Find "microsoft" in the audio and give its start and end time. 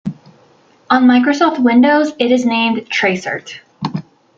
1.05-1.59